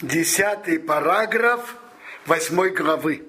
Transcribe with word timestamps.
десятый 0.00 0.78
параграф 0.78 1.74
восьмой 2.26 2.70
главы. 2.70 3.24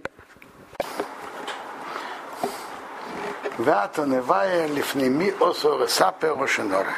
Ватаневая 3.57 4.67
лифнеми 4.67 5.33
осора 5.39 5.87
сапер 5.87 6.37
рошенора. 6.37 6.93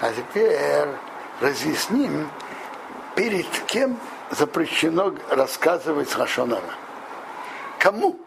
А 0.00 0.12
теперь 0.12 0.88
разъясним, 1.40 2.28
перед 3.14 3.48
кем 3.66 3.98
запрещено 4.30 5.14
рассказывать 5.30 6.14
Рашонара. 6.16 6.74
Кому? 7.78 8.18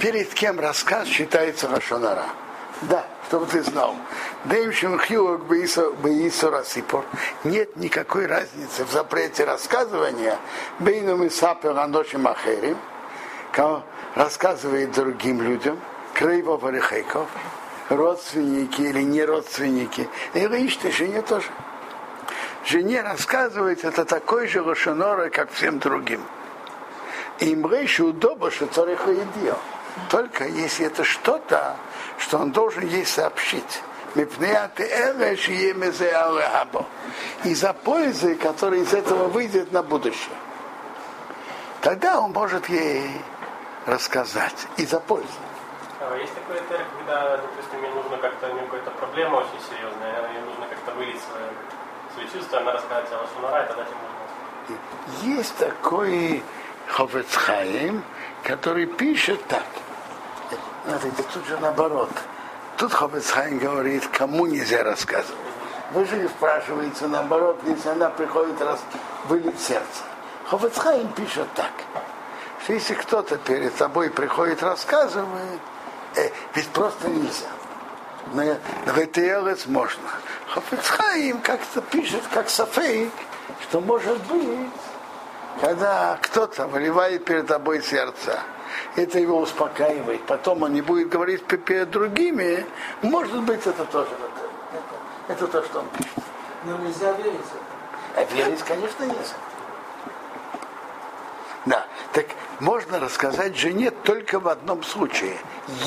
Перед 0.00 0.32
кем 0.34 0.60
рассказ 0.60 1.08
считается 1.08 1.66
Рашонара. 1.68 2.26
Да, 2.88 3.06
чтобы 3.28 3.46
ты 3.46 3.62
знал. 3.62 3.94
Нет 7.44 7.76
никакой 7.76 8.26
разницы 8.26 8.84
в 8.84 8.92
запрете 8.92 9.44
рассказывания 9.44 10.38
Бейном 10.80 11.22
и 11.24 11.30
Сапер 11.30 11.78
Аношим 11.78 12.26
Ахерим, 12.26 12.76
рассказывает 14.14 14.92
другим 14.92 15.40
людям, 15.40 15.80
Крейвов 16.14 16.64
Орехейков, 16.64 17.28
родственники 17.88 18.82
или 18.82 19.02
не 19.02 19.24
родственники. 19.24 20.08
И 20.34 20.38
ищите 20.40 20.90
жене 20.90 21.22
тоже. 21.22 21.48
Жене 22.66 23.02
рассказывать 23.02 23.84
это 23.84 24.04
такой 24.04 24.46
же 24.48 24.62
лошонора, 24.62 25.30
как 25.30 25.50
всем 25.52 25.78
другим. 25.78 26.22
И 27.40 27.54
мрейшу 27.56 28.08
удобно, 28.08 28.50
что 28.50 28.66
цариха 28.66 29.10
едио. 29.10 29.56
Только 30.10 30.44
если 30.46 30.86
это 30.86 31.04
что-то, 31.04 31.76
что 32.18 32.38
он 32.38 32.52
должен 32.52 32.86
ей 32.86 33.04
сообщить. 33.04 33.82
Из-за 37.44 37.72
пользы, 37.72 38.36
которая 38.36 38.80
из 38.80 38.94
этого 38.94 39.28
выйдет 39.28 39.72
на 39.72 39.82
будущее. 39.82 40.36
Тогда 41.80 42.20
он 42.20 42.32
может 42.32 42.68
ей 42.68 43.10
рассказать. 43.86 44.66
Из-за 44.76 45.00
пользы. 45.00 45.26
А 46.00 46.16
есть 46.16 46.34
такой 46.34 46.56
термин, 46.68 46.86
когда, 46.98 47.36
допустим, 47.38 47.82
ей 47.82 47.90
нужно 47.94 48.16
как-то, 48.18 48.48
у 48.48 48.54
нее 48.54 48.64
какая-то 48.66 48.90
проблема 48.92 49.36
очень 49.36 49.60
серьезная, 49.68 50.30
ей 50.32 50.40
нужно 50.42 50.66
как-то 50.66 50.90
вылить 50.92 51.20
свои, 51.20 51.48
свои 52.14 52.26
чувства, 52.32 52.60
она 52.60 52.72
рассказать 52.72 53.10
о 53.12 53.22
Лашунара, 53.22 53.64
и 53.64 53.68
тогда 53.68 53.84
тебе 53.84 53.96
можно... 54.02 55.36
Есть 55.36 55.56
такой 55.56 56.42
Ховецхаим, 56.88 58.04
который 58.42 58.86
пишет 58.86 59.46
так. 59.46 59.64
Смотрите, 60.84 61.22
тут 61.32 61.46
же 61.46 61.58
наоборот. 61.58 62.10
Тут 62.76 62.92
Ховецхайм 62.92 63.58
говорит, 63.58 64.06
кому 64.08 64.46
нельзя 64.46 64.82
рассказывать. 64.82 65.38
Вы 65.92 66.04
же 66.04 66.28
спрашиваете 66.28 67.06
наоборот, 67.06 67.60
если 67.66 67.88
она 67.88 68.10
приходит 68.10 68.60
раз 68.60 68.80
вылить 69.28 69.60
сердце. 69.60 70.02
Ховецхайм 70.48 71.08
пишет 71.12 71.48
так, 71.54 71.72
что 72.62 72.72
если 72.72 72.94
кто-то 72.94 73.36
перед 73.38 73.74
тобой 73.76 74.10
приходит 74.10 74.62
рассказывает, 74.62 75.60
э, 76.16 76.30
ведь 76.54 76.68
просто 76.68 77.08
нельзя. 77.08 77.46
Но 78.32 78.42
в 78.86 78.98
ЭТЛС 78.98 79.66
можно. 79.66 80.08
Хофицхаим 80.48 81.40
как-то 81.40 81.80
пишет, 81.82 82.22
как 82.32 82.48
Сафей, 82.48 83.10
что 83.62 83.80
может 83.80 84.18
быть, 84.26 84.70
когда 85.60 86.18
кто-то 86.20 86.66
выливает 86.66 87.24
перед 87.24 87.46
тобой 87.46 87.82
сердце, 87.82 88.40
это 88.96 89.18
его 89.18 89.38
успокаивает. 89.38 90.24
Потом 90.26 90.62
он 90.62 90.72
не 90.72 90.82
будет 90.82 91.08
говорить 91.08 91.44
перед 91.46 91.90
другими. 91.90 92.66
Может 93.02 93.42
быть, 93.42 93.66
это 93.66 93.84
тоже 93.84 94.10
это, 94.10 95.32
это 95.32 95.46
то, 95.46 95.62
что 95.64 95.80
он 95.80 95.88
пишет. 95.90 96.12
Но 96.64 96.76
нельзя 96.78 97.12
верить. 97.12 97.40
А 98.16 98.24
верить, 98.24 98.62
конечно, 98.62 99.04
нельзя. 99.04 99.34
Да, 101.66 101.86
так 102.12 102.26
можно 102.60 103.00
рассказать 103.00 103.56
жене 103.56 103.90
только 103.90 104.38
в 104.38 104.48
одном 104.48 104.82
случае. 104.82 105.36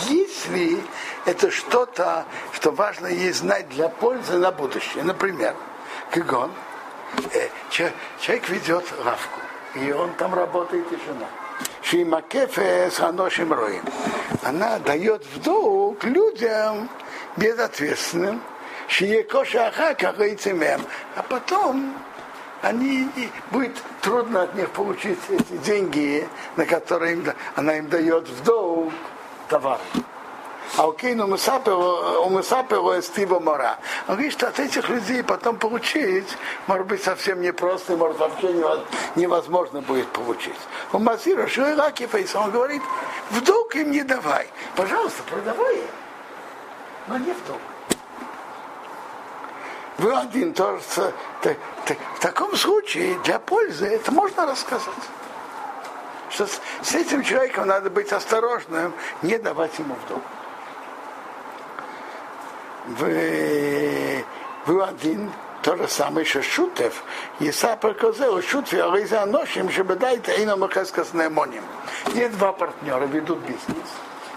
Если 0.07 0.81
это 1.25 1.51
что-то, 1.51 2.25
что 2.51 2.71
важно 2.71 3.07
ей 3.07 3.31
знать 3.31 3.69
для 3.69 3.89
пользы 3.89 4.37
на 4.37 4.51
будущее. 4.51 5.03
Например, 5.03 5.55
Кигон, 6.11 6.51
э, 7.33 7.49
человек 7.69 8.49
ведет 8.49 8.85
лавку, 9.05 9.39
и 9.77 9.91
он 9.91 10.13
там 10.13 10.33
работает 10.33 10.85
и 10.91 10.95
жена. 11.05 11.27
Шимакефе 11.81 12.91
с 12.91 12.99
Роем. 12.99 13.83
Она 14.43 14.79
дает 14.79 15.25
вдруг 15.35 16.03
людям 16.03 16.89
безответственным, 17.37 18.41
Шиекоша 18.87 19.67
Ахака 19.67 20.13
А 21.15 21.23
потом 21.23 21.93
они, 22.61 23.07
будет 23.51 23.75
трудно 24.01 24.43
от 24.43 24.55
них 24.55 24.69
получить 24.71 25.19
эти 25.29 25.57
деньги, 25.57 26.27
на 26.55 26.65
которые 26.65 27.13
им, 27.13 27.25
она 27.55 27.77
им 27.77 27.89
дает 27.89 28.27
в 28.27 28.43
долг 28.43 28.93
товар. 29.49 29.79
А 30.75 30.87
окей, 30.87 31.15
у 31.15 31.27
Мусапело 31.27 33.01
Стива 33.01 33.39
Мора. 33.39 33.77
Он 34.07 34.15
говорит, 34.15 34.33
что 34.33 34.47
от 34.47 34.59
этих 34.59 34.89
людей 34.89 35.23
потом 35.23 35.55
получить, 35.57 36.27
может 36.67 36.87
быть, 36.87 37.03
совсем 37.03 37.41
непросто, 37.41 37.95
может, 37.95 38.19
вообще 38.19 38.53
невозможно 39.15 39.81
будет 39.81 40.07
получить. 40.09 40.59
У 40.91 40.99
Мазира 40.99 41.47
Шуираки 41.47 42.05
Фейс, 42.07 42.35
он 42.35 42.51
говорит, 42.51 42.81
в 43.31 43.41
долг 43.41 43.75
им 43.75 43.91
не 43.91 44.03
давай. 44.03 44.47
Пожалуйста, 44.75 45.23
продавай 45.23 45.81
но 47.07 47.17
не 47.17 47.31
в 47.31 47.47
долг. 47.47 47.61
Вы 49.97 50.13
один 50.13 50.53
тоже. 50.53 50.81
Так, 51.41 51.57
так, 51.85 51.97
в 52.15 52.19
таком 52.19 52.55
случае 52.55 53.17
для 53.23 53.39
пользы 53.39 53.87
это 53.87 54.11
можно 54.11 54.45
рассказать. 54.45 54.93
Что 56.29 56.45
с, 56.45 56.61
с 56.83 56.93
этим 56.93 57.23
человеком 57.23 57.67
надо 57.67 57.89
быть 57.89 58.11
осторожным, 58.11 58.93
не 59.21 59.37
давать 59.39 59.79
ему 59.79 59.95
в 59.95 60.09
долг 60.09 60.23
в, 62.87 64.23
в 64.65 64.81
один 64.81 65.31
то 65.61 65.75
же 65.75 65.87
самое, 65.87 66.25
что 66.25 66.41
Шутев, 66.41 67.03
Есапа 67.39 67.93
Козел, 67.93 68.41
Шутви, 68.41 68.79
Ариза 68.79 69.25
Ношим, 69.25 69.69
дать 69.99 70.29
Эйна 70.29 70.55
Махаскас 70.55 71.13
Немоним. 71.13 71.63
Есть 72.13 72.37
два 72.37 72.53
партнера, 72.53 73.05
ведут 73.05 73.39
бизнес. 73.39 73.89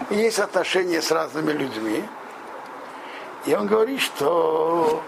И 0.09 0.15
есть 0.15 0.39
отношения 0.39 1.01
с 1.01 1.11
разными 1.11 1.51
людьми. 1.53 2.03
И 3.45 3.55
он 3.55 3.67
говорит, 3.67 4.01
что 4.01 5.01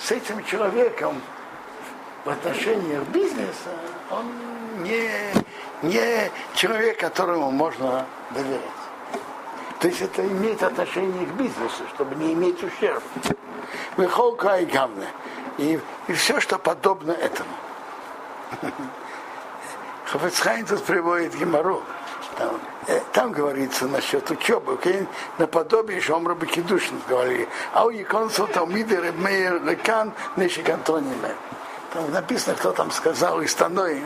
с 0.00 0.10
этим 0.10 0.44
человеком 0.44 1.20
в 2.24 2.30
отношениях 2.30 3.04
бизнеса 3.04 3.70
он 4.10 4.82
не, 4.82 5.08
не 5.82 6.30
человек, 6.54 6.98
которому 6.98 7.50
можно 7.50 8.06
доверять. 8.30 8.79
То 9.80 9.88
есть 9.88 10.02
это 10.02 10.22
имеет 10.26 10.62
отношение 10.62 11.26
к 11.26 11.30
бизнесу, 11.32 11.84
чтобы 11.94 12.14
не 12.16 12.34
иметь 12.34 12.62
ущерб. 12.62 13.02
Выхолка 13.96 14.60
и 14.60 14.66
гамна. 14.66 15.06
И, 15.56 15.80
все, 16.12 16.38
что 16.38 16.58
подобно 16.58 17.12
этому. 17.12 17.50
Хафецхайн 20.04 20.66
тут 20.66 20.84
приводит 20.84 21.34
Гемору. 21.34 21.82
Там, 22.36 22.60
э, 22.88 23.00
там 23.12 23.32
говорится 23.32 23.86
насчет 23.86 24.30
учебы, 24.30 24.74
okay? 24.74 25.06
наподобие 25.38 26.00
Шомра 26.00 26.34
Бекидушин 26.34 27.00
говорили. 27.08 27.48
А 27.72 27.84
у 27.84 27.90
Яконсу 27.90 28.46
Талмиды 28.46 28.96
Ребмейер 28.96 29.62
Лекан 29.62 30.12
Нешик 30.36 30.68
Антонимер. 30.68 31.36
Там 31.92 32.08
написано, 32.12 32.54
кто 32.54 32.70
там 32.70 32.92
сказал 32.92 33.40
из 33.40 33.52
Таной, 33.54 34.00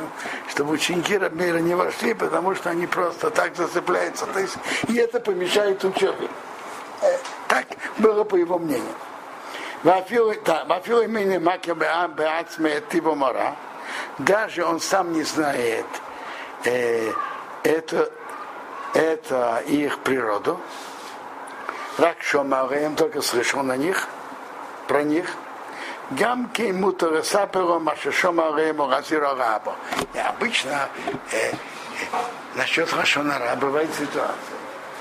чтобы 0.48 0.72
ученики 0.72 1.18
Рабмира 1.18 1.58
не 1.58 1.74
вошли, 1.74 2.14
потому 2.14 2.54
что 2.54 2.70
они 2.70 2.86
просто 2.86 3.30
так 3.30 3.54
зацепляются. 3.56 4.26
То 4.26 4.40
есть, 4.40 4.56
и 4.88 4.96
это 4.96 5.20
помешает 5.20 5.84
учебе. 5.84 6.28
Э, 7.02 7.18
так 7.46 7.66
было 7.98 8.24
по 8.24 8.36
его 8.36 8.58
мнению. 8.58 8.94
Даже 14.18 14.64
он 14.64 14.80
сам 14.80 15.12
не 15.12 15.22
знает 15.24 15.86
э, 16.64 17.12
это, 17.64 18.10
это 18.94 19.62
их 19.66 19.98
природу. 19.98 20.58
Рак 21.98 22.16
Шомареем 22.22 22.96
только 22.96 23.20
слышал 23.20 23.62
на 23.62 23.76
них, 23.76 24.08
про 24.88 25.02
них– 25.02 25.26
Гамки 26.10 26.70
мутер 26.70 27.24
саперо 27.24 27.78
машешом 27.78 28.38
аремо 28.38 28.88
газиро 28.88 29.34
рабо. 29.34 29.74
И 30.12 30.18
обычно 30.18 30.88
э, 31.32 31.52
насчет 32.56 32.92
Рашона 32.92 33.38
Ра 33.38 33.56
бывает 33.56 33.88
ситуация. 33.94 34.36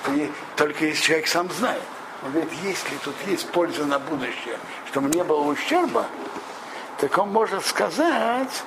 И 0.08 0.32
только 0.56 0.86
если 0.86 1.04
человек 1.04 1.28
сам 1.28 1.52
знает. 1.52 1.82
Он 2.24 2.32
говорит, 2.32 2.52
если 2.64 2.96
тут 3.04 3.16
есть 3.28 3.50
польза 3.52 3.84
на 3.84 4.00
будущее, 4.00 4.58
чтобы 4.88 5.10
не 5.10 5.24
было 5.26 5.42
ущерба, 5.42 6.06
так 7.00 7.18
он 7.18 7.30
может 7.30 7.66
сказать, 7.66 8.64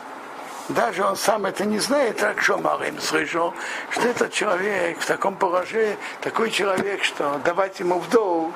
даже 0.69 1.05
он 1.05 1.17
сам 1.17 1.47
это 1.47 1.65
не 1.65 1.79
знает, 1.79 2.19
так 2.19 2.43
что 2.43 2.59
Марим 2.59 3.01
слышал, 3.01 3.55
что 3.89 4.09
этот 4.09 4.33
человек 4.33 5.01
в 5.01 5.07
таком 5.07 5.37
положении, 5.37 5.97
такой 6.21 6.51
человек, 6.51 7.03
что 7.03 7.41
давать 7.45 7.81
ему 7.81 7.99
в 7.99 8.11
долг 8.11 8.53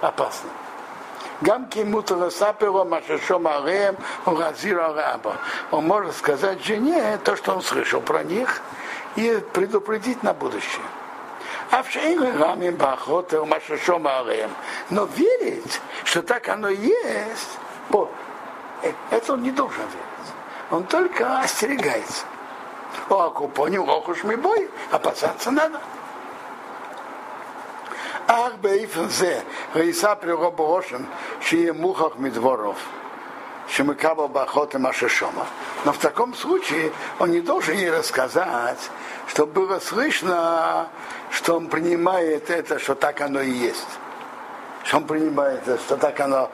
опасно. 0.00 0.50
Гамки 1.40 1.78
мутала 1.80 2.30
сапела 2.30 2.84
машешом 2.84 3.46
ареем 3.46 3.96
уразира 4.26 4.92
раба. 4.92 5.36
Он 5.70 5.86
может 5.86 6.14
сказать 6.16 6.62
жене 6.62 7.18
то, 7.24 7.34
что 7.36 7.54
он 7.54 7.62
слышал 7.62 8.00
про 8.00 8.22
них, 8.22 8.60
и 9.16 9.42
предупредить 9.52 10.22
на 10.22 10.32
будущее. 10.34 10.84
А. 11.70 11.82
Но 14.90 15.04
верить, 15.04 15.80
что 16.04 16.22
так 16.22 16.48
оно 16.48 16.68
есть, 16.68 17.58
это 19.10 19.32
он 19.32 19.42
не 19.42 19.50
должен 19.50 19.82
верить. 19.82 20.32
Он 20.70 20.84
только 20.84 21.40
остерегается. 21.40 22.24
О, 23.08 23.26
акупоним, 23.26 23.88
ох 23.88 24.08
уж 24.08 24.24
мы 24.24 24.36
бой, 24.36 24.68
опасаться 24.90 25.50
надо. 25.50 25.80
אך 28.30 28.52
באיפן 28.60 29.08
זה, 29.08 29.40
ויישא 29.74 30.14
פרירו 30.14 30.50
בראשם, 30.50 31.02
שיהיה 31.40 31.72
מוכח 31.72 32.16
מדבורוב. 32.18 32.76
Шимакаба 33.68 34.26
Бахота 34.26 34.80
Маша 34.80 35.08
Шома. 35.08 35.46
Но 35.84 35.92
в 35.92 35.98
таком 35.98 36.34
случае 36.34 36.92
он 37.20 37.30
не 37.30 37.40
должен 37.40 37.76
ей 37.76 37.88
рассказать, 37.88 38.90
что 39.28 39.46
было 39.46 39.78
слышно, 39.78 40.88
что 41.30 41.56
он 41.56 41.68
принимает 41.68 42.50
это, 42.50 42.80
что 42.80 42.96
так 42.96 43.20
оно 43.20 43.40
и 43.40 43.50
есть. 43.50 43.86
Что 44.82 44.96
он 44.96 45.04
принимает 45.04 45.68
это, 45.68 45.78
что 45.78 45.96
так 45.96 46.18
оно 46.18 46.50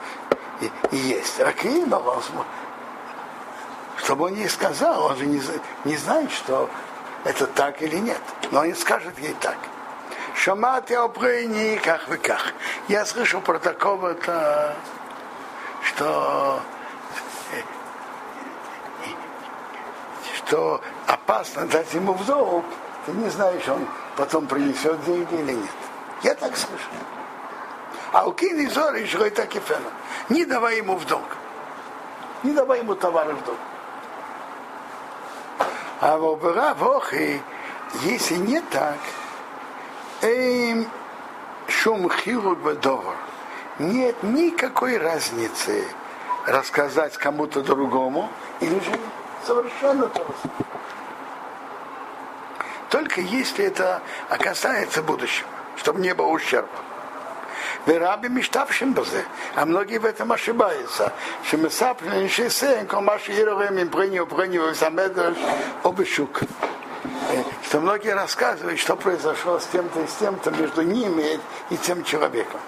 и, 0.60 0.70
и 0.94 0.96
есть. 0.96 1.40
Ракина, 1.40 2.02
чтобы 3.96 4.26
он 4.26 4.34
ей 4.34 4.50
сказал, 4.50 5.06
он 5.06 5.16
же 5.16 5.24
не, 5.24 5.40
не 5.84 5.96
знает, 5.96 6.30
что 6.30 6.68
это 7.24 7.46
так 7.46 7.80
или 7.80 7.96
нет. 7.96 8.20
Но 8.50 8.60
он 8.60 8.66
не 8.66 8.74
скажет 8.74 9.18
ей 9.18 9.34
так. 9.40 9.56
Шамати 10.36 10.92
опрейни, 10.92 11.80
как 11.82 12.06
вы 12.08 12.18
как. 12.18 12.54
Я 12.88 13.06
слышал 13.06 13.40
про 13.40 13.58
такого-то, 13.58 14.76
что 15.82 16.60
что 20.36 20.80
опасно 21.06 21.66
дать 21.66 21.92
ему 21.94 22.12
в 22.12 22.24
долг, 22.24 22.64
ты 23.04 23.12
не 23.12 23.28
знаешь, 23.30 23.66
он 23.66 23.88
потом 24.16 24.46
принесет 24.46 25.02
деньги 25.04 25.34
или 25.34 25.52
нет. 25.54 25.70
Я 26.22 26.34
так 26.34 26.56
слышал. 26.56 26.92
А 28.12 28.26
у 28.28 28.32
Кини 28.32 28.66
Зори 28.66 29.02
еще 29.02 29.28
так 29.30 29.56
и 29.56 29.58
фена. 29.58 29.90
Не 30.28 30.44
давай 30.44 30.76
ему 30.76 30.96
в 30.96 31.04
долг. 31.06 31.36
Не 32.42 32.52
давай 32.52 32.78
ему 32.78 32.94
товары 32.94 33.34
в 33.34 33.44
долг. 33.44 33.58
А 36.00 36.16
в 36.16 36.24
Обера 36.24 36.76
если 38.02 38.36
не 38.36 38.60
так, 38.60 38.98
им 40.22 40.88
шум 41.68 42.10
хилук 42.10 42.58
бедовар. 42.58 43.16
Нет 43.78 44.22
никакой 44.22 44.96
разницы 44.98 45.84
рассказать 46.46 47.16
кому-то 47.16 47.62
другому 47.62 48.30
или 48.60 48.78
же 48.80 48.98
совершенно 49.44 50.06
то 50.08 50.24
же 50.24 50.50
Только 52.88 53.20
если 53.20 53.66
это 53.66 54.00
касается 54.38 55.02
будущего, 55.02 55.48
чтобы 55.76 56.00
не 56.00 56.14
было 56.14 56.28
ущерба. 56.28 56.68
Вераби 57.86 58.28
мечтавшим 58.28 58.92
базе. 58.92 59.24
А 59.54 59.64
многие 59.64 59.98
в 59.98 60.04
этом 60.04 60.32
ошибаются. 60.32 61.12
Что 61.44 61.58
мы 61.58 61.70
сапли 61.70 62.26
шесен, 62.28 62.86
комаши 62.86 63.32
ировым 63.32 63.78
им 63.78 63.88
принял, 63.88 64.26
принял, 64.26 64.74
самедр, 64.74 65.34
обешук. 65.84 66.40
Что 67.64 67.80
многие 67.80 68.14
рассказывают, 68.14 68.78
что 68.78 68.96
произошло 68.96 69.58
с 69.58 69.66
тем-то 69.66 70.00
и 70.00 70.06
с 70.06 70.14
тем-то 70.14 70.50
между 70.52 70.82
ними 70.82 71.40
и 71.70 71.76
тем 71.76 72.04
человеком. 72.04 72.60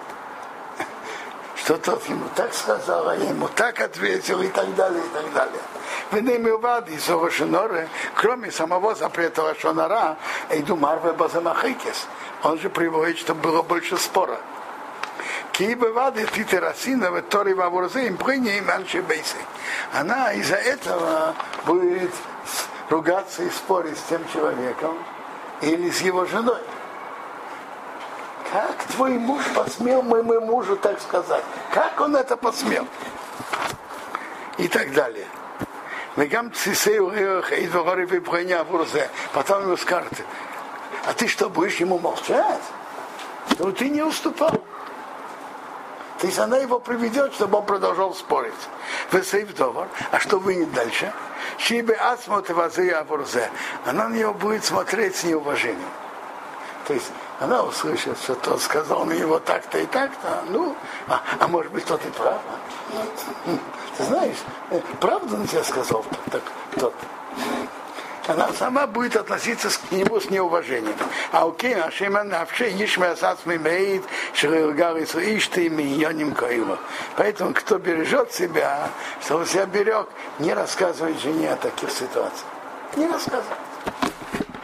Что 1.57 1.77
тот 1.79 2.05
ему 2.09 2.25
так 2.35 2.53
сказал, 2.53 3.09
а 3.09 3.17
ему 3.17 3.49
так 3.49 3.81
ответил 3.81 4.43
и 4.43 4.49
так 4.49 4.75
далее, 4.75 5.03
и 5.05 5.09
так 5.15 5.33
далее. 5.33 5.61
Венеми 6.13 6.51
увады 6.51 6.95
из 6.95 7.09
Рошоноры, 7.09 7.89
кроме 8.15 8.51
самого 8.51 8.95
запрета 8.95 9.43
Рошонора, 9.43 10.17
иду 10.51 10.77
марве 10.77 11.13
базамахикес. 11.13 12.07
Он 12.43 12.59
же 12.59 12.71
приводит, 12.71 13.19
чтобы 13.19 13.41
было 13.43 13.63
больше 13.63 13.97
спора. 13.97 14.39
Киба 15.53 15.87
вады 15.87 16.25
титерасина 16.27 17.11
в 17.11 17.21
Тори 17.23 17.53
Ваворзе 17.53 18.07
им 18.07 18.17
приним 18.17 18.71
аншибейсы. 18.71 19.37
Она 19.93 20.33
из-за 20.35 20.55
этого 20.55 21.35
будет 21.67 22.13
ругаться 22.91 23.43
и 23.43 23.51
спорить 23.51 23.99
с 23.99 24.03
тем 24.03 24.27
человеком 24.33 24.97
или 25.61 25.91
с 25.91 26.01
его 26.01 26.25
женой. 26.25 26.61
Как 28.51 28.85
твой 28.85 29.19
муж 29.19 29.45
посмел 29.55 30.03
моему 30.03 30.41
мужу 30.41 30.77
так 30.77 31.01
сказать? 31.01 31.45
Как 31.73 32.01
он 32.01 32.17
это 32.17 32.37
посмел? 32.37 32.87
И 34.57 34.69
так 34.69 34.93
далее. 34.93 35.27
Потом 39.33 39.63
ему 39.63 39.77
скажут, 39.77 40.13
а 41.07 41.13
ты 41.13 41.29
что, 41.29 41.49
будешь 41.49 41.77
ему 41.77 41.99
молчать? 41.99 42.63
Ну 43.59 43.71
ты 43.73 43.89
не 43.91 44.03
уступал. 44.03 44.51
То 46.19 46.27
есть 46.27 46.39
она 46.39 46.57
его 46.57 46.81
приведет, 46.81 47.35
чтобы 47.35 47.59
он 47.59 47.67
продолжал 47.67 48.15
спорить. 48.15 48.53
Весейв 49.13 49.55
довар. 49.55 49.89
А 50.11 50.19
что 50.19 50.39
вынет 50.39 50.73
дальше? 50.73 51.13
Шибе 51.59 51.95
асмот 51.95 52.49
вазы 52.51 52.95
Она 53.85 54.09
на 54.09 54.15
него 54.15 54.33
будет 54.33 54.65
смотреть 54.65 55.17
с 55.17 55.25
неуважением. 55.25 55.91
То 56.87 56.95
есть 56.95 57.11
она 57.41 57.63
услышит, 57.63 58.17
что 58.19 58.35
тот 58.35 58.63
сказал 58.63 59.05
на 59.05 59.13
него 59.13 59.39
так-то 59.39 59.79
и 59.79 59.87
так-то, 59.87 60.43
ну, 60.49 60.75
а, 61.07 61.21
а 61.39 61.47
может 61.47 61.71
быть, 61.71 61.85
тот 61.85 62.01
и 62.07 62.11
прав. 62.11 62.41
А? 62.97 63.57
Ты 63.97 64.05
знаешь, 64.05 64.39
э, 64.71 64.81
правду 64.99 65.37
на 65.37 65.47
тебя 65.47 65.63
сказал 65.65 66.05
так, 66.31 66.43
тот 66.79 66.95
она 68.29 68.53
сама 68.53 68.87
будет 68.87 69.17
относиться 69.17 69.71
к 69.71 69.93
нему 69.93 70.21
с 70.21 70.31
неуважением. 70.31 70.97
А 71.33 71.47
окей, 71.47 71.75
а 71.75 71.91
Шиман 71.91 72.29
Навше 72.29 72.69
Ишме 72.69 73.09
Асац 73.09 73.39
Мимеид 73.45 74.05
Ширилгарису 74.35 75.19
Ишты 75.21 75.69
Миньоним 75.69 76.33
Каилу. 76.33 76.79
Поэтому, 77.17 77.55
кто 77.55 77.79
бережет 77.79 78.33
себя, 78.33 78.91
что 79.23 79.39
он 79.39 79.47
себя 79.47 79.67
берег, 79.67 80.09
не 80.39 80.53
рассказывает 80.53 81.19
жене 81.21 81.53
о 81.53 81.57
таких 81.57 81.91
ситуациях. 81.91 82.47
Не 82.97 83.07
рассказывает. 83.07 83.68